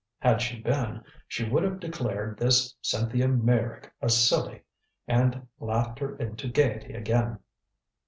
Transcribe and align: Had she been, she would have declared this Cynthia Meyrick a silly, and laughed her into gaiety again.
Had 0.17 0.41
she 0.41 0.59
been, 0.59 1.03
she 1.27 1.47
would 1.47 1.61
have 1.61 1.79
declared 1.79 2.35
this 2.39 2.73
Cynthia 2.81 3.27
Meyrick 3.27 3.93
a 4.01 4.09
silly, 4.09 4.63
and 5.07 5.45
laughed 5.59 5.99
her 5.99 6.15
into 6.17 6.47
gaiety 6.49 6.95
again. 6.95 7.37